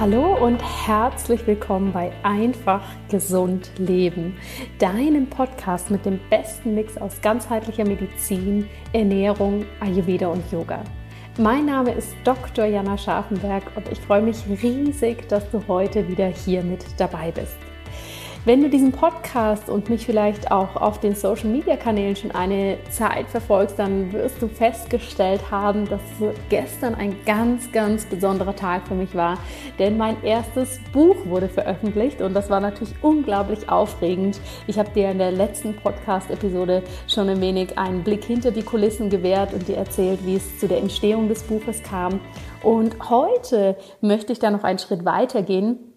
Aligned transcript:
Hallo 0.00 0.36
und 0.36 0.60
herzlich 0.86 1.44
willkommen 1.44 1.92
bei 1.92 2.12
Einfach 2.22 2.84
Gesund 3.10 3.72
Leben, 3.78 4.36
deinem 4.78 5.28
Podcast 5.28 5.90
mit 5.90 6.06
dem 6.06 6.20
besten 6.30 6.76
Mix 6.76 6.96
aus 6.96 7.20
ganzheitlicher 7.20 7.84
Medizin, 7.84 8.68
Ernährung, 8.92 9.66
Ayurveda 9.80 10.28
und 10.28 10.52
Yoga. 10.52 10.84
Mein 11.36 11.66
Name 11.66 11.90
ist 11.94 12.14
Dr. 12.22 12.66
Jana 12.66 12.96
Scharfenberg 12.96 13.64
und 13.74 13.88
ich 13.90 13.98
freue 13.98 14.22
mich 14.22 14.44
riesig, 14.62 15.28
dass 15.28 15.50
du 15.50 15.66
heute 15.66 16.06
wieder 16.06 16.28
hier 16.28 16.62
mit 16.62 16.84
dabei 16.96 17.32
bist. 17.32 17.56
Wenn 18.44 18.62
du 18.62 18.70
diesen 18.70 18.92
Podcast 18.92 19.68
und 19.68 19.90
mich 19.90 20.06
vielleicht 20.06 20.50
auch 20.52 20.76
auf 20.76 21.00
den 21.00 21.14
Social 21.14 21.48
Media 21.48 21.76
Kanälen 21.76 22.14
schon 22.14 22.30
eine 22.30 22.78
Zeit 22.88 23.26
verfolgst, 23.28 23.78
dann 23.78 24.12
wirst 24.12 24.40
du 24.40 24.48
festgestellt 24.48 25.50
haben, 25.50 25.88
dass 25.88 26.00
gestern 26.48 26.94
ein 26.94 27.16
ganz, 27.26 27.70
ganz 27.72 28.06
besonderer 28.06 28.54
Tag 28.54 28.86
für 28.86 28.94
mich 28.94 29.14
war. 29.14 29.38
Denn 29.78 29.96
mein 29.96 30.22
erstes 30.22 30.78
Buch 30.92 31.16
wurde 31.24 31.48
veröffentlicht 31.48 32.22
und 32.22 32.32
das 32.32 32.48
war 32.48 32.60
natürlich 32.60 32.94
unglaublich 33.02 33.68
aufregend. 33.68 34.40
Ich 34.66 34.78
habe 34.78 34.90
dir 34.90 35.10
in 35.10 35.18
der 35.18 35.32
letzten 35.32 35.74
Podcast-Episode 35.74 36.84
schon 37.08 37.28
ein 37.28 37.40
wenig 37.40 37.76
einen 37.76 38.04
Blick 38.04 38.24
hinter 38.24 38.52
die 38.52 38.62
Kulissen 38.62 39.10
gewährt 39.10 39.52
und 39.52 39.66
dir 39.66 39.76
erzählt, 39.76 40.24
wie 40.24 40.36
es 40.36 40.58
zu 40.60 40.68
der 40.68 40.78
Entstehung 40.78 41.28
des 41.28 41.42
Buches 41.42 41.82
kam. 41.82 42.20
Und 42.62 43.10
heute 43.10 43.76
möchte 44.00 44.32
ich 44.32 44.38
da 44.38 44.50
noch 44.50 44.64
einen 44.64 44.78
Schritt 44.78 45.04
weiter 45.04 45.42
gehen 45.42 45.87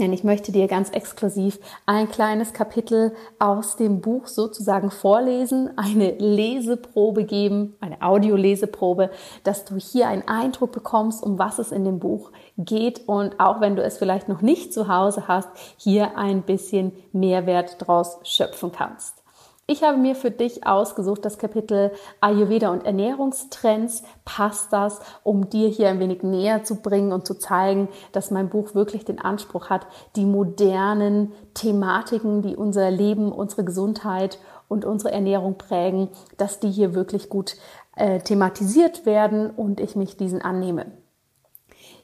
denn 0.00 0.12
ich 0.12 0.24
möchte 0.24 0.50
dir 0.50 0.66
ganz 0.66 0.90
exklusiv 0.90 1.60
ein 1.86 2.08
kleines 2.08 2.52
Kapitel 2.52 3.14
aus 3.38 3.76
dem 3.76 4.00
Buch 4.00 4.26
sozusagen 4.26 4.90
vorlesen, 4.90 5.70
eine 5.78 6.10
Leseprobe 6.18 7.24
geben, 7.24 7.76
eine 7.80 8.02
Audioleseprobe, 8.02 9.10
dass 9.44 9.64
du 9.64 9.76
hier 9.76 10.08
einen 10.08 10.26
Eindruck 10.26 10.72
bekommst, 10.72 11.22
um 11.22 11.38
was 11.38 11.60
es 11.60 11.70
in 11.70 11.84
dem 11.84 12.00
Buch 12.00 12.32
geht 12.58 13.06
und 13.06 13.38
auch 13.38 13.60
wenn 13.60 13.76
du 13.76 13.84
es 13.84 13.96
vielleicht 13.96 14.28
noch 14.28 14.42
nicht 14.42 14.74
zu 14.74 14.88
Hause 14.88 15.28
hast, 15.28 15.48
hier 15.76 16.18
ein 16.18 16.42
bisschen 16.42 16.92
Mehrwert 17.12 17.76
draus 17.78 18.18
schöpfen 18.24 18.72
kannst. 18.72 19.23
Ich 19.66 19.82
habe 19.82 19.96
mir 19.96 20.14
für 20.14 20.30
dich 20.30 20.66
ausgesucht 20.66 21.24
das 21.24 21.38
Kapitel 21.38 21.90
Ayurveda 22.20 22.68
und 22.68 22.84
Ernährungstrends. 22.84 24.02
Passt 24.26 24.70
das, 24.74 25.00
um 25.22 25.48
dir 25.48 25.68
hier 25.70 25.88
ein 25.88 26.00
wenig 26.00 26.22
näher 26.22 26.64
zu 26.64 26.82
bringen 26.82 27.12
und 27.12 27.26
zu 27.26 27.38
zeigen, 27.38 27.88
dass 28.12 28.30
mein 28.30 28.50
Buch 28.50 28.74
wirklich 28.74 29.06
den 29.06 29.18
Anspruch 29.18 29.70
hat, 29.70 29.86
die 30.16 30.26
modernen 30.26 31.32
Thematiken, 31.54 32.42
die 32.42 32.56
unser 32.56 32.90
Leben, 32.90 33.32
unsere 33.32 33.64
Gesundheit 33.64 34.38
und 34.68 34.84
unsere 34.84 35.14
Ernährung 35.14 35.56
prägen, 35.56 36.10
dass 36.36 36.60
die 36.60 36.70
hier 36.70 36.94
wirklich 36.94 37.30
gut 37.30 37.56
äh, 37.96 38.18
thematisiert 38.18 39.06
werden 39.06 39.48
und 39.48 39.80
ich 39.80 39.96
mich 39.96 40.18
diesen 40.18 40.42
annehme. 40.42 41.03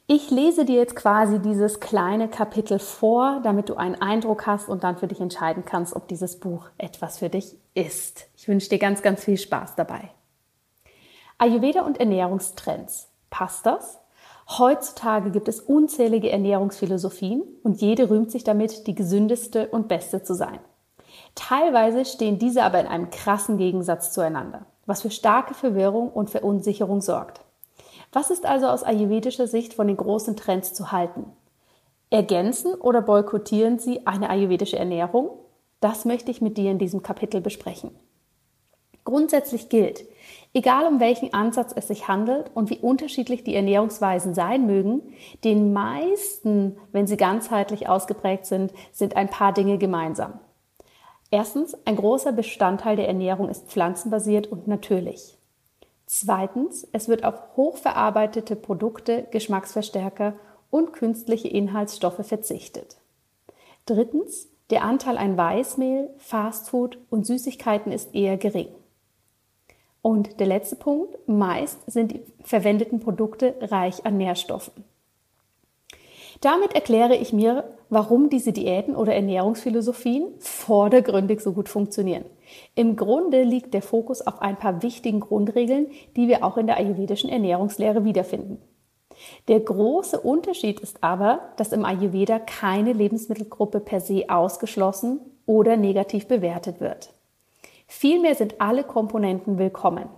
Ich 0.07 0.29
lese 0.29 0.65
dir 0.65 0.75
jetzt 0.75 0.95
quasi 0.95 1.39
dieses 1.39 1.79
kleine 1.79 2.27
Kapitel 2.27 2.79
vor, 2.79 3.39
damit 3.43 3.69
du 3.69 3.75
einen 3.75 3.95
Eindruck 3.95 4.45
hast 4.45 4.67
und 4.67 4.83
dann 4.83 4.97
für 4.97 5.07
dich 5.07 5.21
entscheiden 5.21 5.63
kannst, 5.65 5.95
ob 5.95 6.07
dieses 6.07 6.39
Buch 6.39 6.67
etwas 6.77 7.19
für 7.19 7.29
dich 7.29 7.55
ist. 7.73 8.27
Ich 8.35 8.47
wünsche 8.47 8.69
dir 8.69 8.79
ganz, 8.79 9.01
ganz 9.01 9.23
viel 9.23 9.37
Spaß 9.37 9.75
dabei. 9.75 10.09
Ayurveda 11.37 11.81
und 11.81 11.99
Ernährungstrends. 11.99 13.09
Passt 13.29 13.65
das? 13.65 13.99
Heutzutage 14.57 15.31
gibt 15.31 15.47
es 15.47 15.61
unzählige 15.61 16.29
Ernährungsphilosophien 16.29 17.43
und 17.63 17.79
jede 17.79 18.09
rühmt 18.09 18.31
sich 18.31 18.43
damit, 18.43 18.87
die 18.87 18.95
gesündeste 18.95 19.67
und 19.67 19.87
beste 19.87 20.23
zu 20.23 20.33
sein. 20.33 20.59
Teilweise 21.35 22.03
stehen 22.03 22.37
diese 22.37 22.63
aber 22.63 22.81
in 22.81 22.87
einem 22.87 23.09
krassen 23.11 23.57
Gegensatz 23.57 24.11
zueinander, 24.11 24.65
was 24.85 25.03
für 25.03 25.11
starke 25.11 25.53
Verwirrung 25.53 26.09
und 26.11 26.29
Verunsicherung 26.29 27.01
sorgt. 27.01 27.41
Was 28.11 28.29
ist 28.29 28.45
also 28.45 28.67
aus 28.67 28.83
ayurvedischer 28.83 29.47
Sicht 29.47 29.73
von 29.73 29.87
den 29.87 29.97
großen 29.97 30.35
Trends 30.35 30.73
zu 30.73 30.91
halten? 30.91 31.25
Ergänzen 32.09 32.73
oder 32.73 33.01
boykottieren 33.01 33.79
Sie 33.79 34.05
eine 34.05 34.29
ayurvedische 34.29 34.77
Ernährung? 34.77 35.29
Das 35.79 36.03
möchte 36.03 36.29
ich 36.29 36.41
mit 36.41 36.57
dir 36.57 36.71
in 36.71 36.77
diesem 36.77 37.03
Kapitel 37.03 37.39
besprechen. 37.39 37.91
Grundsätzlich 39.05 39.69
gilt, 39.69 40.05
egal 40.53 40.85
um 40.85 40.99
welchen 40.99 41.33
Ansatz 41.33 41.73
es 41.75 41.87
sich 41.87 42.07
handelt 42.07 42.51
und 42.53 42.69
wie 42.69 42.77
unterschiedlich 42.77 43.43
die 43.43 43.55
Ernährungsweisen 43.55 44.35
sein 44.35 44.67
mögen, 44.67 45.01
den 45.43 45.73
meisten, 45.73 46.77
wenn 46.91 47.07
sie 47.07 47.17
ganzheitlich 47.17 47.89
ausgeprägt 47.89 48.45
sind, 48.45 48.73
sind 48.91 49.15
ein 49.15 49.29
paar 49.29 49.53
Dinge 49.53 49.77
gemeinsam. 49.79 50.39
Erstens, 51.31 51.75
ein 51.85 51.95
großer 51.95 52.33
Bestandteil 52.33 52.97
der 52.97 53.07
Ernährung 53.07 53.49
ist 53.49 53.69
pflanzenbasiert 53.69 54.47
und 54.47 54.67
natürlich. 54.67 55.37
Zweitens, 56.13 56.85
es 56.91 57.07
wird 57.07 57.23
auf 57.23 57.35
hochverarbeitete 57.55 58.57
Produkte, 58.57 59.27
Geschmacksverstärker 59.31 60.33
und 60.69 60.91
künstliche 60.91 61.47
Inhaltsstoffe 61.47 62.27
verzichtet. 62.27 62.97
Drittens, 63.85 64.49
der 64.71 64.83
Anteil 64.83 65.17
an 65.17 65.37
Weißmehl, 65.37 66.09
Fastfood 66.17 66.97
und 67.09 67.25
Süßigkeiten 67.25 67.93
ist 67.93 68.13
eher 68.13 68.35
gering. 68.35 68.67
Und 70.01 70.41
der 70.41 70.47
letzte 70.47 70.75
Punkt, 70.75 71.17
meist 71.29 71.79
sind 71.89 72.11
die 72.11 72.21
verwendeten 72.43 72.99
Produkte 72.99 73.55
reich 73.61 74.05
an 74.05 74.17
Nährstoffen. 74.17 74.83
Damit 76.41 76.73
erkläre 76.73 77.15
ich 77.15 77.31
mir, 77.31 77.63
warum 77.87 78.29
diese 78.29 78.51
Diäten 78.51 78.97
oder 78.97 79.15
Ernährungsphilosophien 79.15 80.25
vordergründig 80.39 81.39
so 81.39 81.53
gut 81.53 81.69
funktionieren. 81.69 82.25
Im 82.75 82.95
Grunde 82.95 83.43
liegt 83.43 83.73
der 83.73 83.81
Fokus 83.81 84.25
auf 84.25 84.41
ein 84.41 84.57
paar 84.57 84.81
wichtigen 84.81 85.19
Grundregeln, 85.19 85.87
die 86.15 86.27
wir 86.27 86.43
auch 86.43 86.57
in 86.57 86.67
der 86.67 86.77
ayurvedischen 86.77 87.29
Ernährungslehre 87.29 88.03
wiederfinden. 88.05 88.59
Der 89.47 89.59
große 89.59 90.19
Unterschied 90.19 90.79
ist 90.79 91.03
aber, 91.03 91.41
dass 91.57 91.71
im 91.71 91.85
Ayurveda 91.85 92.39
keine 92.39 92.93
Lebensmittelgruppe 92.93 93.79
per 93.79 93.99
se 93.99 94.25
ausgeschlossen 94.29 95.19
oder 95.45 95.77
negativ 95.77 96.27
bewertet 96.27 96.79
wird. 96.79 97.13
Vielmehr 97.87 98.35
sind 98.35 98.61
alle 98.61 98.83
Komponenten 98.83 99.57
willkommen. 99.57 100.09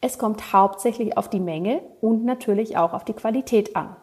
Es 0.00 0.18
kommt 0.18 0.52
hauptsächlich 0.52 1.16
auf 1.16 1.28
die 1.30 1.40
Menge 1.40 1.80
und 2.00 2.24
natürlich 2.24 2.76
auch 2.76 2.92
auf 2.92 3.04
die 3.04 3.14
Qualität 3.14 3.76
an. 3.76 3.96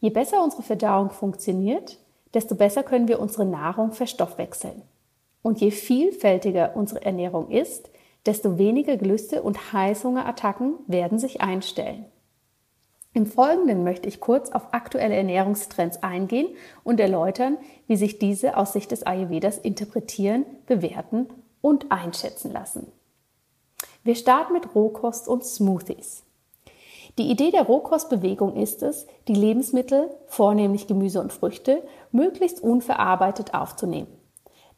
Je 0.00 0.10
besser 0.10 0.42
unsere 0.42 0.62
Verdauung 0.62 1.10
funktioniert, 1.10 1.98
desto 2.34 2.54
besser 2.54 2.82
können 2.82 3.08
wir 3.08 3.18
unsere 3.18 3.44
Nahrung 3.44 3.92
verstoffwechseln. 3.92 4.82
Und 5.46 5.60
je 5.60 5.70
vielfältiger 5.70 6.72
unsere 6.74 7.04
Ernährung 7.04 7.52
ist, 7.52 7.88
desto 8.26 8.58
weniger 8.58 8.96
Gelüste 8.96 9.44
und 9.44 9.72
Heißhungerattacken 9.72 10.74
werden 10.88 11.20
sich 11.20 11.40
einstellen. 11.40 12.04
Im 13.12 13.26
Folgenden 13.26 13.84
möchte 13.84 14.08
ich 14.08 14.18
kurz 14.18 14.50
auf 14.50 14.74
aktuelle 14.74 15.14
Ernährungstrends 15.14 16.02
eingehen 16.02 16.48
und 16.82 16.98
erläutern, 16.98 17.58
wie 17.86 17.94
sich 17.94 18.18
diese 18.18 18.56
aus 18.56 18.72
Sicht 18.72 18.90
des 18.90 19.04
Ayurvedas 19.04 19.58
interpretieren, 19.58 20.46
bewerten 20.66 21.28
und 21.60 21.92
einschätzen 21.92 22.52
lassen. 22.52 22.90
Wir 24.02 24.16
starten 24.16 24.52
mit 24.52 24.74
Rohkost 24.74 25.28
und 25.28 25.44
Smoothies. 25.44 26.24
Die 27.18 27.30
Idee 27.30 27.52
der 27.52 27.62
Rohkostbewegung 27.62 28.56
ist 28.56 28.82
es, 28.82 29.06
die 29.28 29.34
Lebensmittel, 29.34 30.10
vornehmlich 30.26 30.88
Gemüse 30.88 31.20
und 31.20 31.32
Früchte, 31.32 31.84
möglichst 32.10 32.60
unverarbeitet 32.60 33.54
aufzunehmen. 33.54 34.15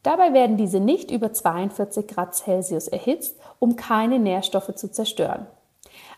Dabei 0.03 0.33
werden 0.33 0.57
diese 0.57 0.79
nicht 0.79 1.11
über 1.11 1.33
42 1.33 2.07
Grad 2.07 2.35
Celsius 2.35 2.87
erhitzt, 2.87 3.37
um 3.59 3.75
keine 3.75 4.19
Nährstoffe 4.19 4.73
zu 4.75 4.89
zerstören. 4.91 5.47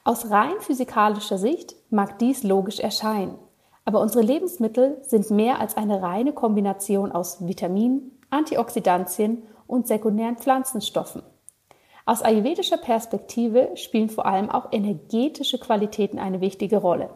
Aus 0.03 0.29
rein 0.29 0.59
physikalischer 0.59 1.37
Sicht 1.37 1.75
mag 1.89 2.19
dies 2.19 2.43
logisch 2.43 2.79
erscheinen, 2.79 3.37
aber 3.85 3.99
unsere 4.01 4.23
Lebensmittel 4.23 4.97
sind 5.01 5.31
mehr 5.31 5.59
als 5.59 5.77
eine 5.77 6.01
reine 6.01 6.33
Kombination 6.33 7.11
aus 7.11 7.45
Vitaminen, 7.45 8.19
Antioxidantien 8.29 9.43
und 9.67 9.87
sekundären 9.87 10.37
Pflanzenstoffen. 10.37 11.23
Aus 12.05 12.21
ayurvedischer 12.21 12.77
Perspektive 12.77 13.71
spielen 13.75 14.09
vor 14.09 14.25
allem 14.25 14.49
auch 14.49 14.71
energetische 14.71 15.59
Qualitäten 15.59 16.19
eine 16.19 16.41
wichtige 16.41 16.77
Rolle. 16.77 17.09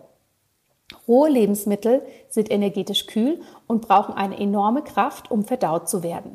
Rohe 1.07 1.29
Lebensmittel 1.29 2.03
sind 2.29 2.51
energetisch 2.51 3.07
kühl 3.07 3.41
und 3.67 3.81
brauchen 3.81 4.13
eine 4.13 4.39
enorme 4.39 4.83
Kraft, 4.83 5.31
um 5.31 5.43
verdaut 5.43 5.89
zu 5.89 6.03
werden. 6.03 6.34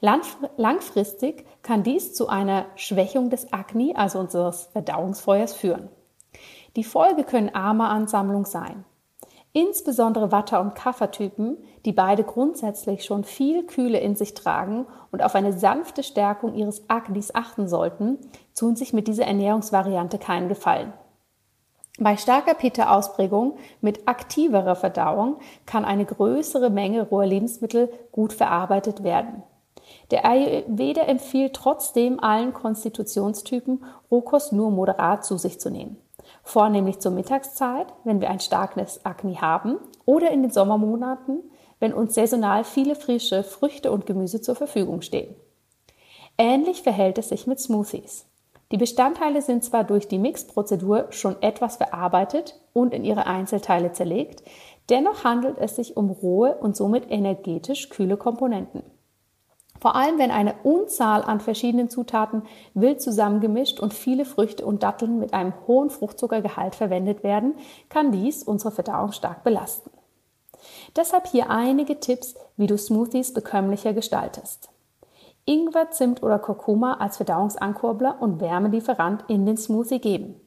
Langfristig 0.00 1.44
kann 1.62 1.82
dies 1.82 2.14
zu 2.14 2.28
einer 2.28 2.66
Schwächung 2.74 3.28
des 3.28 3.52
Agni, 3.52 3.94
also 3.94 4.18
unseres 4.18 4.70
Verdauungsfeuers, 4.72 5.52
führen. 5.52 5.90
Die 6.76 6.84
Folge 6.84 7.24
können 7.24 7.54
Armeansammlung 7.54 8.46
sein. 8.46 8.84
Insbesondere 9.52 10.30
Watter- 10.30 10.60
und 10.60 10.76
Kaffertypen, 10.76 11.58
die 11.84 11.92
beide 11.92 12.22
grundsätzlich 12.22 13.04
schon 13.04 13.24
viel 13.24 13.66
Kühle 13.66 13.98
in 13.98 14.14
sich 14.14 14.34
tragen 14.34 14.86
und 15.10 15.24
auf 15.24 15.34
eine 15.34 15.52
sanfte 15.52 16.04
Stärkung 16.04 16.54
ihres 16.54 16.88
Agnis 16.88 17.34
achten 17.34 17.68
sollten, 17.68 18.18
tun 18.56 18.76
sich 18.76 18.92
mit 18.92 19.08
dieser 19.08 19.26
Ernährungsvariante 19.26 20.18
keinen 20.18 20.48
Gefallen. 20.48 20.92
Bei 21.98 22.16
starker 22.16 22.54
Pitta-Ausprägung 22.54 23.58
mit 23.80 24.06
aktiverer 24.06 24.76
Verdauung 24.76 25.40
kann 25.66 25.84
eine 25.84 26.06
größere 26.06 26.70
Menge 26.70 27.02
roher 27.02 27.26
Lebensmittel 27.26 27.92
gut 28.12 28.32
verarbeitet 28.32 29.02
werden. 29.02 29.42
Der 30.10 30.26
Ayurveda 30.26 31.02
empfiehlt 31.02 31.54
trotzdem 31.54 32.18
allen 32.20 32.52
Konstitutionstypen, 32.52 33.84
Rohkost 34.10 34.52
nur 34.52 34.70
moderat 34.70 35.24
zu 35.24 35.36
sich 35.36 35.60
zu 35.60 35.70
nehmen. 35.70 35.98
Vornehmlich 36.42 36.98
zur 36.98 37.12
Mittagszeit, 37.12 37.86
wenn 38.04 38.20
wir 38.20 38.30
ein 38.30 38.40
starkes 38.40 39.04
Akne 39.04 39.40
haben, 39.40 39.76
oder 40.04 40.30
in 40.30 40.42
den 40.42 40.50
Sommermonaten, 40.50 41.42
wenn 41.78 41.94
uns 41.94 42.14
saisonal 42.14 42.64
viele 42.64 42.94
frische 42.94 43.42
Früchte 43.42 43.92
und 43.92 44.06
Gemüse 44.06 44.40
zur 44.40 44.54
Verfügung 44.54 45.00
stehen. 45.02 45.34
Ähnlich 46.36 46.82
verhält 46.82 47.18
es 47.18 47.28
sich 47.28 47.46
mit 47.46 47.60
Smoothies. 47.60 48.26
Die 48.72 48.76
Bestandteile 48.76 49.42
sind 49.42 49.64
zwar 49.64 49.84
durch 49.84 50.06
die 50.06 50.18
Mixprozedur 50.18 51.06
schon 51.10 51.40
etwas 51.42 51.76
verarbeitet 51.76 52.60
und 52.72 52.94
in 52.94 53.04
ihre 53.04 53.26
Einzelteile 53.26 53.92
zerlegt, 53.92 54.42
dennoch 54.88 55.24
handelt 55.24 55.58
es 55.58 55.76
sich 55.76 55.96
um 55.96 56.10
rohe 56.10 56.54
und 56.56 56.76
somit 56.76 57.10
energetisch 57.10 57.88
kühle 57.88 58.16
Komponenten. 58.16 58.82
Vor 59.80 59.96
allem, 59.96 60.18
wenn 60.18 60.30
eine 60.30 60.54
Unzahl 60.62 61.22
an 61.22 61.40
verschiedenen 61.40 61.88
Zutaten 61.88 62.42
wild 62.74 63.00
zusammengemischt 63.00 63.80
und 63.80 63.94
viele 63.94 64.26
Früchte 64.26 64.66
und 64.66 64.82
Datteln 64.82 65.18
mit 65.18 65.32
einem 65.32 65.54
hohen 65.66 65.88
Fruchtzuckergehalt 65.88 66.74
verwendet 66.74 67.22
werden, 67.22 67.54
kann 67.88 68.12
dies 68.12 68.42
unsere 68.42 68.72
Verdauung 68.72 69.12
stark 69.12 69.42
belasten. 69.42 69.90
Deshalb 70.96 71.26
hier 71.26 71.48
einige 71.48 71.98
Tipps, 71.98 72.34
wie 72.58 72.66
du 72.66 72.76
Smoothies 72.76 73.32
bekömmlicher 73.32 73.94
gestaltest. 73.94 74.68
Ingwer, 75.46 75.90
Zimt 75.90 76.22
oder 76.22 76.38
Kurkuma 76.38 76.94
als 76.94 77.16
Verdauungsankurbler 77.16 78.20
und 78.20 78.40
Wärmelieferant 78.42 79.24
in 79.28 79.46
den 79.46 79.56
Smoothie 79.56 79.98
geben. 79.98 80.38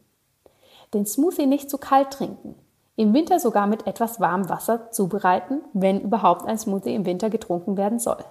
Den 0.93 1.07
Smoothie 1.07 1.47
nicht 1.47 1.71
zu 1.71 1.79
kalt 1.79 2.11
trinken. 2.11 2.53
Im 2.95 3.15
Winter 3.15 3.39
sogar 3.39 3.65
mit 3.65 3.87
etwas 3.87 4.19
warmem 4.19 4.49
Wasser 4.49 4.91
zubereiten, 4.91 5.61
wenn 5.73 6.01
überhaupt 6.01 6.45
ein 6.45 6.59
Smoothie 6.59 6.93
im 6.93 7.07
Winter 7.07 7.31
getrunken 7.31 7.75
werden 7.75 7.97
soll. 7.97 8.23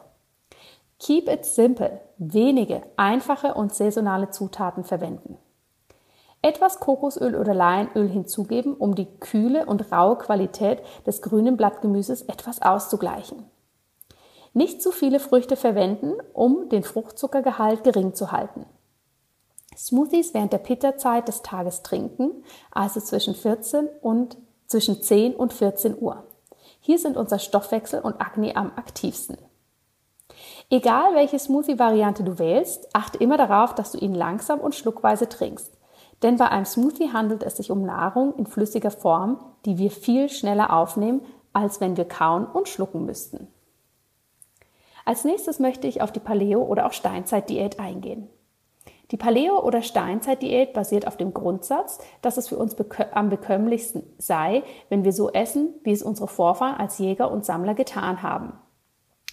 Keep 1.04 1.28
it 1.28 1.44
simple. 1.44 2.00
Wenige, 2.18 2.80
einfache 2.96 3.54
und 3.54 3.74
saisonale 3.74 4.30
Zutaten 4.30 4.84
verwenden. 4.84 5.36
Etwas 6.42 6.78
Kokosöl 6.78 7.34
oder 7.34 7.54
Leinöl 7.54 8.08
hinzugeben, 8.08 8.74
um 8.74 8.94
die 8.94 9.06
kühle 9.18 9.66
und 9.66 9.90
raue 9.90 10.16
Qualität 10.18 10.80
des 11.04 11.20
grünen 11.20 11.56
Blattgemüses 11.56 12.22
etwas 12.22 12.62
auszugleichen. 12.62 13.50
Nicht 14.52 14.80
zu 14.80 14.92
viele 14.92 15.18
Früchte 15.18 15.56
verwenden, 15.56 16.12
um 16.34 16.68
den 16.68 16.84
Fruchtzuckergehalt 16.84 17.82
gering 17.82 18.14
zu 18.14 18.30
halten. 18.30 18.64
Smoothies 19.76 20.34
während 20.34 20.52
der 20.52 20.58
Pitta-Zeit 20.58 21.26
des 21.26 21.42
Tages 21.42 21.82
trinken, 21.82 22.44
also 22.70 23.00
zwischen 23.00 23.34
14 23.34 23.88
und 24.02 24.36
zwischen 24.68 25.02
10 25.02 25.34
und 25.34 25.52
14 25.52 26.00
Uhr. 26.00 26.22
Hier 26.78 27.00
sind 27.00 27.16
unser 27.16 27.40
Stoffwechsel 27.40 28.00
und 28.02 28.20
Akne 28.20 28.54
am 28.54 28.70
aktivsten. 28.76 29.36
Egal 30.70 31.14
welche 31.14 31.38
Smoothie-Variante 31.38 32.24
du 32.24 32.38
wählst, 32.38 32.94
achte 32.94 33.18
immer 33.18 33.36
darauf, 33.36 33.74
dass 33.74 33.92
du 33.92 33.98
ihn 33.98 34.14
langsam 34.14 34.60
und 34.60 34.74
schluckweise 34.74 35.28
trinkst. 35.28 35.76
Denn 36.22 36.36
bei 36.36 36.48
einem 36.48 36.64
Smoothie 36.64 37.12
handelt 37.12 37.42
es 37.42 37.56
sich 37.56 37.70
um 37.70 37.84
Nahrung 37.84 38.34
in 38.36 38.46
flüssiger 38.46 38.90
Form, 38.90 39.38
die 39.64 39.78
wir 39.78 39.90
viel 39.90 40.28
schneller 40.28 40.72
aufnehmen, 40.72 41.20
als 41.52 41.80
wenn 41.80 41.96
wir 41.96 42.04
kauen 42.04 42.46
und 42.46 42.68
schlucken 42.68 43.04
müssten. 43.04 43.48
Als 45.04 45.24
nächstes 45.24 45.58
möchte 45.58 45.88
ich 45.88 46.00
auf 46.00 46.12
die 46.12 46.20
Paleo- 46.20 46.64
oder 46.64 46.86
auch 46.86 46.92
Steinzeit-Diät 46.92 47.80
eingehen. 47.80 48.28
Die 49.10 49.16
Paleo- 49.16 49.62
oder 49.62 49.82
Steinzeit-Diät 49.82 50.72
basiert 50.72 51.06
auf 51.06 51.16
dem 51.16 51.34
Grundsatz, 51.34 51.98
dass 52.22 52.38
es 52.38 52.48
für 52.48 52.56
uns 52.56 52.76
am 53.12 53.28
bekömmlichsten 53.28 54.04
sei, 54.16 54.62
wenn 54.88 55.04
wir 55.04 55.12
so 55.12 55.30
essen, 55.30 55.74
wie 55.82 55.92
es 55.92 56.02
unsere 56.02 56.28
Vorfahren 56.28 56.76
als 56.76 56.98
Jäger 56.98 57.30
und 57.30 57.44
Sammler 57.44 57.74
getan 57.74 58.22
haben. 58.22 58.54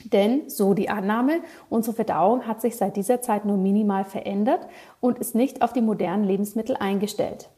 Denn, 0.06 0.50
so 0.50 0.74
die 0.74 0.90
Annahme, 0.90 1.42
unsere 1.70 1.96
Verdauung 1.96 2.48
hat 2.48 2.62
sich 2.62 2.78
seit 2.78 2.96
dieser 2.96 3.22
Zeit 3.22 3.46
nur 3.46 3.58
minimal 3.58 4.06
verändert 4.06 4.68
und 5.02 5.20
ist 5.20 5.36
nicht 5.36 5.62
auf 5.62 5.74
die 5.74 5.82
modernen 5.82 6.24
Lebensmittel 6.24 6.78
eingestellt. 6.78 7.50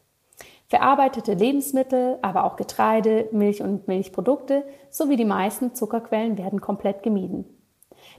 Verarbeitete 0.68 1.34
Lebensmittel, 1.34 2.18
aber 2.22 2.46
auch 2.46 2.56
Getreide, 2.56 3.28
Milch 3.32 3.62
und 3.62 3.88
Milchprodukte 3.88 4.64
sowie 4.90 5.18
die 5.18 5.26
meisten 5.26 5.76
Zuckerquellen 5.76 6.38
werden 6.38 6.62
komplett 6.62 7.04
gemieden. 7.04 7.46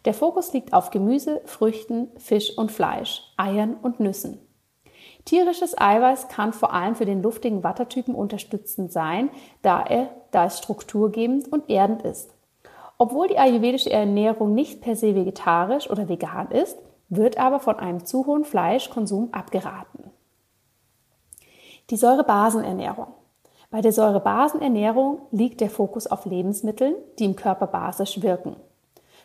Der 0.04 0.14
Fokus 0.14 0.52
liegt 0.52 0.72
auf 0.72 0.90
Gemüse, 0.90 1.40
Früchten, 1.46 2.08
Fisch 2.18 2.56
und 2.56 2.70
Fleisch, 2.70 3.22
Eiern 3.36 3.74
und 3.74 4.00
Nüssen. 4.00 4.38
Tierisches 5.24 5.78
Eiweiß 5.78 6.28
kann 6.28 6.52
vor 6.52 6.72
allem 6.72 6.94
für 6.94 7.04
den 7.04 7.22
luftigen 7.22 7.62
Wattertypen 7.62 8.14
unterstützend 8.14 8.92
sein, 8.92 9.30
da, 9.62 9.80
er, 9.80 10.10
da 10.32 10.46
es 10.46 10.58
strukturgebend 10.58 11.50
und 11.50 11.70
erdend 11.70 12.02
ist. 12.02 12.31
Obwohl 13.02 13.26
die 13.26 13.36
ayurvedische 13.36 13.90
Ernährung 13.90 14.54
nicht 14.54 14.80
per 14.80 14.94
se 14.94 15.16
vegetarisch 15.16 15.90
oder 15.90 16.08
vegan 16.08 16.52
ist, 16.52 16.78
wird 17.08 17.36
aber 17.36 17.58
von 17.58 17.80
einem 17.80 18.06
zu 18.06 18.26
hohen 18.26 18.44
Fleischkonsum 18.44 19.30
abgeraten. 19.32 20.12
Die 21.90 21.96
Säurebasenernährung. 21.96 23.08
Bei 23.72 23.80
der 23.80 23.90
Säurebasenernährung 23.90 25.18
liegt 25.32 25.60
der 25.60 25.68
Fokus 25.68 26.06
auf 26.06 26.26
Lebensmitteln, 26.26 26.94
die 27.18 27.24
im 27.24 27.34
Körper 27.34 27.66
basisch 27.66 28.22
wirken. 28.22 28.54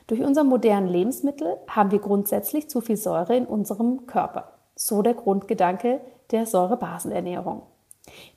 Durch 0.07 0.23
unsere 0.23 0.43
modernen 0.43 0.87
Lebensmittel 0.87 1.57
haben 1.67 1.91
wir 1.91 1.99
grundsätzlich 1.99 2.71
zu 2.71 2.81
viel 2.81 2.97
Säure 2.97 3.37
in 3.37 3.45
unserem 3.45 4.07
Körper. 4.07 4.53
So 4.73 5.03
der 5.03 5.13
Grundgedanke 5.13 6.01
der 6.31 6.47
Säurebasenernährung. 6.47 7.61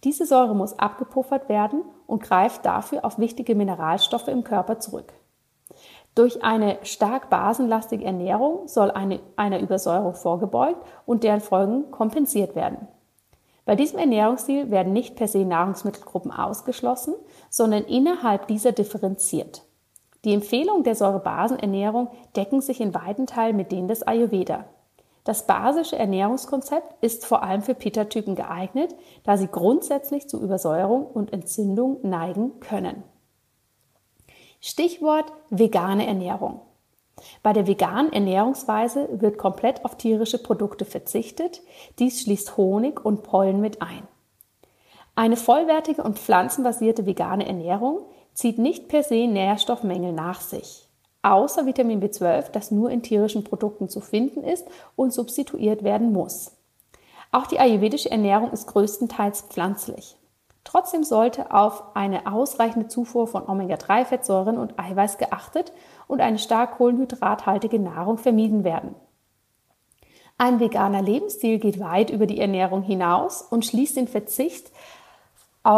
Diese 0.05 0.27
Säure 0.27 0.55
muss 0.55 0.79
abgepuffert 0.79 1.49
werden 1.49 1.83
und 2.07 2.23
greift 2.23 2.67
dafür 2.67 3.07
auf 3.07 3.19
wichtige 3.19 3.55
Mineralstoffe 3.55 4.29
im 4.29 4.45
Körper 4.45 4.81
zurück. 4.81 5.15
Durch 6.15 6.43
eine 6.43 6.79
stark 6.83 7.31
basenlastige 7.31 8.05
Ernährung 8.05 8.67
soll 8.67 8.91
eine, 8.91 9.21
einer 9.37 9.61
Übersäuerung 9.61 10.15
vorgebeugt 10.15 10.85
und 11.07 11.23
deren 11.23 11.41
Folgen 11.41 11.91
kompensiert 11.91 12.57
werden. 12.57 12.89
Bei 13.65 13.77
diesem 13.77 14.01
Ernährungsstil 14.01 14.71
werden 14.71 14.93
nicht 14.93 15.15
per 15.15 15.29
se 15.29 15.45
Nahrungsmittelgruppen 15.45 16.33
ausgeschlossen, 16.33 17.15
sondern 17.49 17.85
innerhalb 17.85 18.49
dieser 18.49 18.73
differenziert. 18.73 19.63
Die 20.25 20.35
Empfehlungen 20.35 20.83
der 20.83 20.97
Säurebasenernährung 20.97 22.09
decken 22.37 22.61
sich 22.61 22.81
in 22.81 22.95
weiten 22.95 23.27
Teilen 23.27 23.57
mit 23.57 23.71
denen 23.71 23.89
des 23.89 24.03
Ayurveda. 24.03 24.65
Das 25.25 25.47
basische 25.47 25.97
Ernährungskonzept 25.97 27.03
ist 27.03 27.25
vor 27.25 27.43
allem 27.43 27.63
für 27.63 27.75
Pitta-Typen 27.75 28.35
geeignet, 28.35 28.95
da 29.23 29.37
sie 29.37 29.47
grundsätzlich 29.47 30.29
zu 30.29 30.41
Übersäuerung 30.41 31.07
und 31.07 31.33
Entzündung 31.33 31.99
neigen 32.03 32.59
können. 32.61 33.05
Stichwort 34.61 35.33
vegane 35.49 36.07
Ernährung. 36.07 36.61
Bei 37.43 37.55
der 37.55 37.67
veganen 37.67 38.13
Ernährungsweise 38.13 39.09
wird 39.13 39.39
komplett 39.39 39.85
auf 39.87 39.97
tierische 39.97 40.37
Produkte 40.37 40.85
verzichtet. 40.85 41.63
Dies 41.99 42.23
schließt 42.23 42.59
Honig 42.59 43.03
und 43.03 43.23
Pollen 43.23 43.61
mit 43.63 43.81
ein. 43.81 44.07
Eine 45.15 45.37
vollwertige 45.37 46.03
und 46.03 46.19
pflanzenbasierte 46.19 47.07
vegane 47.07 47.47
Ernährung 47.47 48.05
zieht 48.35 48.59
nicht 48.59 48.89
per 48.89 49.03
se 49.03 49.27
Nährstoffmängel 49.27 50.13
nach 50.13 50.43
sich, 50.43 50.89
außer 51.23 51.65
Vitamin 51.65 52.03
B12, 52.03 52.51
das 52.51 52.71
nur 52.71 52.91
in 52.91 53.03
tierischen 53.03 53.45
Produkten 53.45 53.89
zu 53.89 54.01
finden 54.01 54.45
ist 54.45 54.67
und 54.95 55.13
substituiert 55.13 55.85
werden 55.85 56.13
muss. 56.13 56.53
Auch 57.33 57.47
die 57.47 57.59
ayurvedische 57.61 58.11
Ernährung 58.11 58.51
ist 58.51 58.67
größtenteils 58.67 59.43
pflanzlich. 59.43 60.17
Trotzdem 60.65 61.05
sollte 61.05 61.53
auf 61.53 61.97
eine 61.97 62.31
ausreichende 62.31 62.89
Zufuhr 62.89 63.27
von 63.27 63.49
Omega-3-Fettsäuren 63.49 64.59
und 64.59 64.79
Eiweiß 64.79 65.19
geachtet 65.19 65.73
und 66.07 66.21
eine 66.21 66.39
stark 66.39 66.77
kohlenhydrathaltige 66.77 67.79
Nahrung 67.79 68.19
vermieden 68.19 68.63
werden. 68.63 68.95
Ein 70.37 70.61
veganer 70.61 71.03
Lebensstil 71.03 71.59
geht 71.59 71.81
weit 71.81 72.11
über 72.11 72.27
die 72.27 72.41
Ernährung 72.41 72.83
hinaus 72.83 73.43
und 73.43 73.67
schließt 73.67 73.97
den 73.97 74.09
Verzicht 74.09 74.71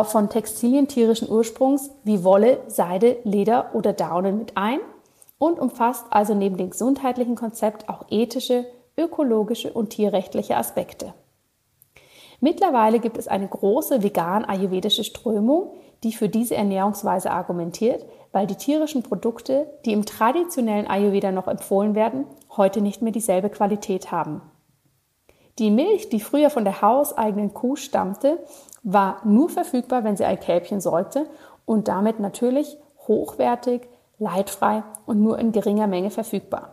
von 0.05 0.31
Textilien 0.31 0.87
tierischen 0.87 1.29
Ursprungs 1.29 1.91
wie 2.05 2.23
Wolle, 2.23 2.61
Seide, 2.69 3.17
Leder 3.25 3.75
oder 3.75 3.93
Daunen 3.93 4.39
mit 4.39 4.57
ein 4.57 4.79
und 5.39 5.59
umfasst 5.59 6.07
also 6.11 6.35
neben 6.35 6.57
dem 6.57 6.71
gesundheitlichen 6.71 7.35
Konzept 7.35 7.89
auch 7.89 8.05
ethische, 8.09 8.65
ökologische 8.97 9.73
und 9.73 9.91
tierrechtliche 9.91 10.57
Aspekte. 10.57 11.15
Mittlerweile 12.45 12.99
gibt 12.99 13.19
es 13.19 13.29
eine 13.29 13.47
große 13.47 14.03
vegan-ayurvedische 14.03 15.05
Strömung, 15.05 15.71
die 16.03 16.13
für 16.13 16.29
diese 16.29 16.57
Ernährungsweise 16.57 17.31
argumentiert, 17.31 18.05
weil 18.33 18.49
die 18.49 18.57
tierischen 18.57 19.05
Produkte, 19.05 19.71
die 19.85 19.93
im 19.93 20.05
traditionellen 20.05 20.89
Ayurveda 20.89 21.31
noch 21.31 21.47
empfohlen 21.47 21.95
werden, 21.95 22.25
heute 22.57 22.81
nicht 22.81 23.01
mehr 23.01 23.13
dieselbe 23.13 23.49
Qualität 23.49 24.11
haben. 24.11 24.43
Die 25.61 25.71
Milch, 25.71 26.09
die 26.09 26.19
früher 26.19 26.51
von 26.51 26.65
der 26.65 26.83
hauseigenen 26.83 27.55
Kuh 27.55 27.77
stammte, 27.77 28.41
war 28.83 29.21
nur 29.25 29.49
verfügbar, 29.49 30.03
wenn 30.03 30.17
sie 30.17 30.25
ein 30.25 30.41
Kälbchen 30.41 30.81
säugte 30.81 31.27
und 31.65 31.87
damit 31.87 32.19
natürlich 32.19 32.77
hochwertig, 33.07 33.83
leidfrei 34.19 34.83
und 35.07 35.23
nur 35.23 35.39
in 35.39 35.53
geringer 35.53 35.87
Menge 35.87 36.11
verfügbar. 36.11 36.73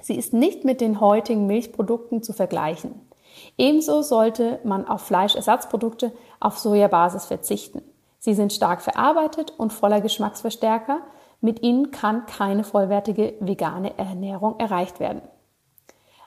Sie 0.00 0.16
ist 0.16 0.32
nicht 0.32 0.64
mit 0.64 0.80
den 0.80 1.00
heutigen 1.00 1.46
Milchprodukten 1.46 2.22
zu 2.22 2.32
vergleichen. 2.32 3.09
Ebenso 3.58 4.02
sollte 4.02 4.60
man 4.64 4.86
auf 4.86 5.02
Fleischersatzprodukte 5.02 6.12
auf 6.40 6.58
Sojabasis 6.58 7.26
verzichten. 7.26 7.82
Sie 8.18 8.34
sind 8.34 8.52
stark 8.52 8.82
verarbeitet 8.82 9.54
und 9.56 9.72
voller 9.72 10.00
Geschmacksverstärker. 10.00 11.00
Mit 11.40 11.62
ihnen 11.62 11.90
kann 11.90 12.26
keine 12.26 12.64
vollwertige 12.64 13.34
vegane 13.40 13.96
Ernährung 13.98 14.58
erreicht 14.58 15.00
werden. 15.00 15.22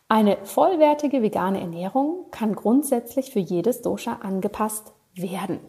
Eine 0.07 0.38
vollwertige 0.43 1.22
vegane 1.22 1.60
Ernährung 1.60 2.25
kann 2.31 2.55
grundsätzlich 2.55 3.31
für 3.31 3.39
jedes 3.39 3.81
Dosha 3.81 4.19
angepasst 4.22 4.93
werden. 5.15 5.60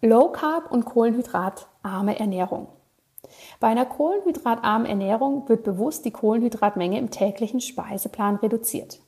Low 0.00 0.30
Carb 0.30 0.72
und 0.72 0.84
Kohlenhydratarme 0.84 2.18
Ernährung. 2.18 2.68
Bei 3.60 3.68
einer 3.68 3.86
kohlenhydratarmen 3.86 4.86
Ernährung 4.86 5.48
wird 5.48 5.62
bewusst 5.62 6.04
die 6.04 6.10
Kohlenhydratmenge 6.10 6.98
im 6.98 7.10
täglichen 7.10 7.60
Speiseplan 7.60 8.36
reduziert. 8.36 9.00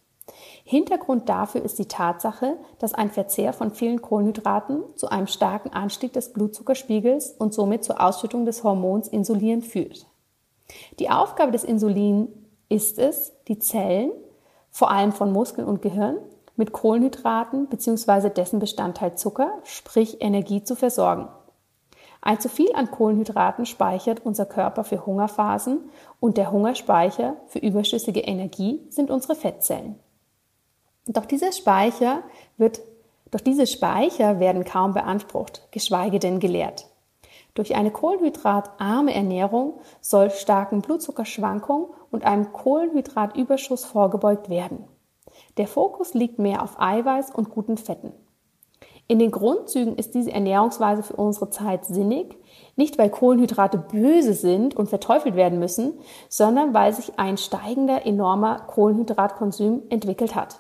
Hintergrund 0.66 1.28
dafür 1.28 1.62
ist 1.62 1.78
die 1.78 1.88
Tatsache, 1.88 2.56
dass 2.78 2.94
ein 2.94 3.11
Verzehr 3.11 3.52
von 3.52 3.71
vielen 3.71 4.00
Kohlenhydraten 4.00 4.83
zu 4.97 5.09
einem 5.09 5.26
starken 5.26 5.75
Anstieg 5.75 6.14
des 6.14 6.33
Blutzuckerspiegels 6.33 7.33
und 7.38 7.52
somit 7.52 7.85
zur 7.85 8.00
Ausschüttung 8.00 8.47
des 8.47 8.64
Hormons 8.64 9.09
Insulin 9.09 9.61
führt. 9.61 10.06
Die 10.99 11.11
Aufgabe 11.11 11.52
des 11.52 11.64
Insulin 11.64 12.28
ist 12.71 12.99
es, 12.99 13.33
die 13.47 13.59
Zellen, 13.59 14.11
vor 14.71 14.90
allem 14.90 15.12
von 15.12 15.33
Muskeln 15.33 15.68
und 15.68 15.83
Gehirn, 15.83 16.16
mit 16.56 16.73
Kohlenhydraten 16.73 17.66
bzw. 17.66 18.30
dessen 18.30 18.59
Bestandteil 18.59 19.16
Zucker, 19.16 19.59
sprich 19.64 20.23
Energie, 20.23 20.62
zu 20.62 20.76
versorgen. 20.76 21.28
Ein 22.23 22.40
zu 22.40 22.49
viel 22.49 22.73
an 22.75 22.90
Kohlenhydraten 22.90 23.66
speichert 23.66 24.23
unser 24.25 24.47
Körper 24.47 24.83
für 24.83 25.04
Hungerphasen 25.04 25.90
und 26.21 26.38
der 26.38 26.50
Hungerspeicher 26.50 27.37
für 27.49 27.59
überschüssige 27.59 28.21
Energie 28.21 28.80
sind 28.88 29.11
unsere 29.11 29.35
Fettzellen. 29.35 29.97
Doch 31.06 31.26
dieser 31.26 31.52
Speicher 31.52 32.23
wird, 32.56 32.80
doch 33.30 33.40
diese 33.40 33.66
Speicher 33.66 34.40
werden 34.40 34.64
kaum 34.64 34.94
beansprucht, 34.94 35.68
geschweige 35.70 36.18
denn 36.18 36.40
geleert. 36.40 36.87
Durch 37.54 37.76
eine 37.76 37.90
kohlenhydratarme 37.90 39.14
Ernährung 39.14 39.80
soll 40.00 40.30
starken 40.30 40.80
Blutzuckerschwankungen 40.80 41.88
und 42.11 42.25
einem 42.25 42.52
Kohlenhydratüberschuss 42.52 43.84
vorgebeugt 43.84 44.49
werden. 44.49 44.84
Der 45.56 45.68
Fokus 45.68 46.14
liegt 46.14 46.38
mehr 46.38 46.62
auf 46.62 46.80
Eiweiß 46.80 47.30
und 47.30 47.50
guten 47.50 47.76
Fetten. 47.76 48.12
In 49.06 49.18
den 49.18 49.30
Grundzügen 49.30 49.96
ist 49.96 50.14
diese 50.14 50.32
Ernährungsweise 50.32 51.02
für 51.02 51.16
unsere 51.16 51.50
Zeit 51.50 51.84
sinnig, 51.84 52.37
nicht 52.75 52.96
weil 52.96 53.11
Kohlenhydrate 53.11 53.76
böse 53.76 54.32
sind 54.32 54.75
und 54.75 54.88
verteufelt 54.88 55.37
werden 55.37 55.58
müssen, 55.58 55.99
sondern 56.30 56.73
weil 56.73 56.92
sich 56.94 57.18
ein 57.18 57.37
steigender 57.37 58.06
enormer 58.06 58.61
Kohlenhydratkonsum 58.61 59.82
entwickelt 59.90 60.34
hat. 60.34 60.58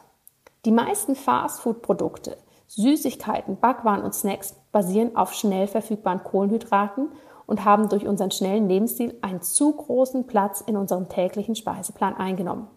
Die 0.64 0.72
meisten 0.72 1.14
Fastfood-Produkte, 1.14 2.38
Süßigkeiten, 2.68 3.58
Backwaren 3.58 4.02
und 4.02 4.14
Snacks 4.14 4.54
basieren 4.72 5.14
auf 5.14 5.34
schnell 5.34 5.66
verfügbaren 5.66 6.24
Kohlenhydraten 6.24 7.10
und 7.46 7.66
haben 7.66 7.90
durch 7.90 8.06
unseren 8.06 8.30
schnellen 8.30 8.66
Lebensstil 8.66 9.18
einen 9.20 9.42
zu 9.42 9.72
großen 9.72 10.26
Platz 10.26 10.62
in 10.62 10.78
unserem 10.78 11.10
täglichen 11.10 11.54
Speiseplan 11.54 12.16
eingenommen. 12.16 12.68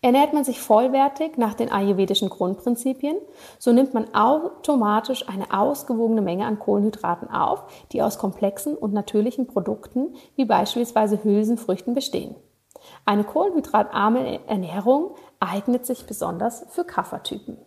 Ernährt 0.00 0.32
man 0.32 0.44
sich 0.44 0.60
vollwertig 0.60 1.38
nach 1.38 1.54
den 1.54 1.72
ayurvedischen 1.72 2.28
Grundprinzipien, 2.28 3.16
so 3.58 3.72
nimmt 3.72 3.92
man 3.92 4.14
automatisch 4.14 5.28
eine 5.28 5.52
ausgewogene 5.52 6.22
Menge 6.22 6.46
an 6.46 6.60
Kohlenhydraten 6.60 7.30
auf, 7.30 7.64
die 7.90 8.00
aus 8.00 8.18
komplexen 8.18 8.76
und 8.76 8.92
natürlichen 8.92 9.48
Produkten 9.48 10.14
wie 10.36 10.44
beispielsweise 10.44 11.24
Hülsenfrüchten 11.24 11.94
bestehen. 11.94 12.36
Eine 13.06 13.24
kohlenhydratarme 13.24 14.46
Ernährung 14.46 15.14
eignet 15.44 15.86
sich 15.86 16.06
besonders 16.06 16.66
für 16.70 16.84
Kaffertypen. 16.84 17.58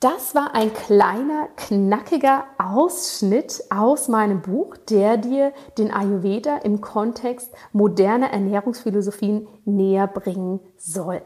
Das 0.00 0.36
war 0.36 0.54
ein 0.54 0.72
kleiner, 0.72 1.48
knackiger 1.56 2.44
Ausschnitt 2.56 3.64
aus 3.68 4.06
meinem 4.06 4.42
Buch, 4.42 4.76
der 4.76 5.16
dir 5.16 5.52
den 5.76 5.92
Ayurveda 5.92 6.58
im 6.58 6.80
Kontext 6.80 7.52
moderner 7.72 8.30
Ernährungsphilosophien 8.30 9.48
näher 9.64 10.06
bringen 10.06 10.60
soll. 10.76 11.20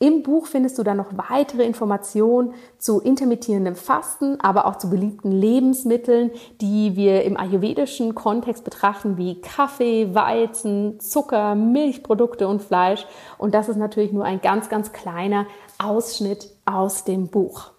Im 0.00 0.22
Buch 0.22 0.46
findest 0.46 0.78
du 0.78 0.84
dann 0.84 0.96
noch 0.96 1.16
weitere 1.16 1.64
Informationen 1.64 2.54
zu 2.78 3.00
intermittierendem 3.00 3.74
Fasten, 3.74 4.40
aber 4.40 4.66
auch 4.66 4.76
zu 4.76 4.90
beliebten 4.90 5.32
Lebensmitteln, 5.32 6.30
die 6.60 6.94
wir 6.94 7.24
im 7.24 7.36
ayurvedischen 7.36 8.14
Kontext 8.14 8.62
betrachten, 8.62 9.16
wie 9.16 9.40
Kaffee, 9.40 10.14
Weizen, 10.14 11.00
Zucker, 11.00 11.56
Milchprodukte 11.56 12.46
und 12.46 12.62
Fleisch. 12.62 13.06
Und 13.38 13.54
das 13.54 13.68
ist 13.68 13.76
natürlich 13.76 14.12
nur 14.12 14.24
ein 14.24 14.40
ganz, 14.40 14.68
ganz 14.68 14.92
kleiner 14.92 15.46
Ausschnitt 15.78 16.48
aus 16.64 17.02
dem 17.02 17.26
Buch. 17.26 17.72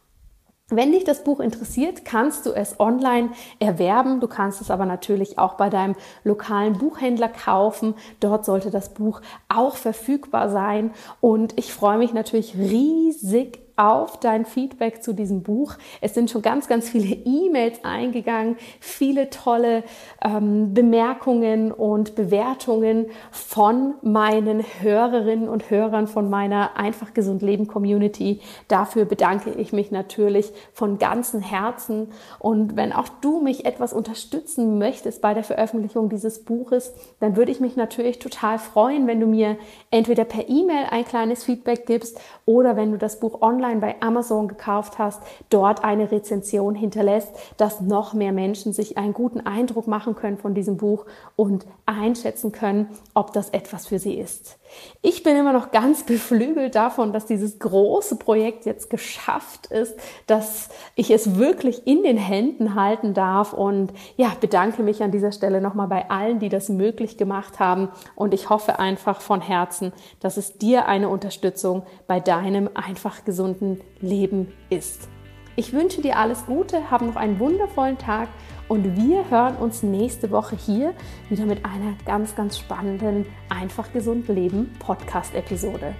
Wenn 0.71 0.91
dich 0.91 1.03
das 1.03 1.23
Buch 1.23 1.39
interessiert, 1.39 2.05
kannst 2.05 2.45
du 2.45 2.51
es 2.51 2.79
online 2.79 3.29
erwerben. 3.59 4.19
Du 4.19 4.27
kannst 4.27 4.61
es 4.61 4.69
aber 4.69 4.85
natürlich 4.85 5.39
auch 5.39 5.55
bei 5.55 5.69
deinem 5.69 5.95
lokalen 6.23 6.73
Buchhändler 6.73 7.29
kaufen. 7.29 7.95
Dort 8.19 8.45
sollte 8.45 8.69
das 8.69 8.93
Buch 8.93 9.21
auch 9.47 9.75
verfügbar 9.75 10.49
sein. 10.49 10.91
Und 11.21 11.57
ich 11.57 11.73
freue 11.73 11.97
mich 11.97 12.13
natürlich 12.13 12.55
riesig 12.55 13.68
auf 13.79 14.19
dein 14.19 14.45
Feedback 14.45 15.01
zu 15.01 15.13
diesem 15.13 15.41
Buch. 15.41 15.75
Es 16.01 16.13
sind 16.13 16.29
schon 16.29 16.41
ganz, 16.41 16.67
ganz 16.67 16.89
viele 16.89 17.15
E-Mails 17.15 17.79
eingegangen, 17.85 18.57
viele 18.81 19.29
tolle 19.29 19.83
ähm, 20.21 20.73
Bemerkungen 20.73 21.71
und 21.71 22.13
Bewertungen 22.15 23.05
von 23.31 23.93
meinen 24.01 24.65
Hörerinnen 24.81 25.47
und 25.47 25.69
Hörern 25.69 26.07
von 26.07 26.29
meiner 26.29 26.75
Einfach 26.75 27.13
Gesund 27.13 27.41
Leben 27.41 27.67
Community. 27.67 28.41
Dafür 28.67 29.05
bedanke 29.05 29.51
ich 29.51 29.71
mich 29.71 29.91
natürlich 29.91 30.51
von 30.73 30.97
ganzem 30.97 31.39
Herzen. 31.39 32.09
Und 32.37 32.75
wenn 32.75 32.91
auch 32.91 33.07
du 33.21 33.39
mich 33.41 33.63
etwas 33.63 33.93
unterstützen 33.93 34.77
möchtest 34.77 35.21
bei 35.21 35.33
der 35.33 35.45
Veröffentlichung 35.45 36.09
dieses 36.09 36.43
Buches, 36.43 36.93
dann 37.21 37.37
würde 37.37 37.53
ich 37.53 37.61
mich 37.61 37.77
natürlich 37.77 38.19
total 38.19 38.59
freuen, 38.59 39.07
wenn 39.07 39.21
du 39.21 39.25
mir 39.25 39.55
entweder 39.89 40.25
per 40.25 40.49
E-Mail 40.49 40.87
ein 40.89 41.05
kleines 41.05 41.45
Feedback 41.45 41.85
gibst 41.85 42.19
oder 42.45 42.75
wenn 42.75 42.91
du 42.91 42.97
das 42.97 43.21
Buch 43.21 43.41
online 43.41 43.68
online 43.69 43.79
bei 43.79 43.95
Amazon 44.01 44.47
gekauft 44.47 44.97
hast, 44.97 45.21
dort 45.49 45.83
eine 45.83 46.11
Rezension 46.11 46.75
hinterlässt, 46.75 47.31
dass 47.57 47.81
noch 47.81 48.13
mehr 48.13 48.31
Menschen 48.31 48.73
sich 48.73 48.97
einen 48.97 49.13
guten 49.13 49.41
Eindruck 49.41 49.87
machen 49.87 50.15
können 50.15 50.37
von 50.37 50.53
diesem 50.53 50.77
Buch 50.77 51.05
und 51.35 51.65
einschätzen 51.85 52.51
können, 52.51 52.89
ob 53.13 53.33
das 53.33 53.49
etwas 53.49 53.87
für 53.87 53.99
sie 53.99 54.15
ist. 54.15 54.59
Ich 55.01 55.23
bin 55.23 55.35
immer 55.35 55.53
noch 55.53 55.71
ganz 55.71 56.03
beflügelt 56.05 56.75
davon, 56.75 57.13
dass 57.13 57.25
dieses 57.25 57.59
große 57.59 58.17
Projekt 58.17 58.65
jetzt 58.65 58.89
geschafft 58.89 59.67
ist, 59.67 59.95
dass 60.27 60.69
ich 60.95 61.11
es 61.11 61.37
wirklich 61.37 61.87
in 61.87 62.03
den 62.03 62.17
Händen 62.17 62.75
halten 62.75 63.13
darf 63.13 63.53
und 63.53 63.93
ja, 64.17 64.31
bedanke 64.39 64.83
mich 64.83 65.03
an 65.03 65.11
dieser 65.11 65.31
Stelle 65.31 65.61
nochmal 65.61 65.87
bei 65.87 66.09
allen, 66.09 66.39
die 66.39 66.49
das 66.49 66.69
möglich 66.69 67.17
gemacht 67.17 67.59
haben 67.59 67.89
und 68.15 68.33
ich 68.33 68.49
hoffe 68.49 68.79
einfach 68.79 69.21
von 69.21 69.41
Herzen, 69.41 69.93
dass 70.19 70.37
es 70.37 70.57
dir 70.57 70.87
eine 70.87 71.09
Unterstützung 71.09 71.83
bei 72.07 72.19
deinem 72.19 72.69
einfach 72.73 73.25
gesunden 73.59 73.81
Leben 73.99 74.51
ist. 74.69 75.07
Ich 75.55 75.73
wünsche 75.73 76.01
dir 76.01 76.17
alles 76.17 76.45
Gute, 76.45 76.89
hab 76.89 77.01
noch 77.01 77.17
einen 77.17 77.39
wundervollen 77.39 77.97
Tag 77.97 78.29
und 78.69 78.95
wir 78.95 79.29
hören 79.29 79.57
uns 79.57 79.83
nächste 79.83 80.31
Woche 80.31 80.55
hier 80.55 80.93
wieder 81.29 81.45
mit 81.45 81.65
einer 81.65 81.95
ganz, 82.05 82.35
ganz 82.35 82.57
spannenden 82.57 83.25
Einfach 83.49 83.91
gesund 83.91 84.29
leben 84.29 84.73
Podcast-Episode. 84.79 85.95